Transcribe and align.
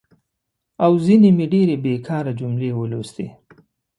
او 0.83 0.91
ځینې 1.05 1.29
مې 1.37 1.45
ډېرې 1.53 1.75
بېکاره 1.83 2.31
جملې 2.39 2.69
ولوستي. 2.75 3.27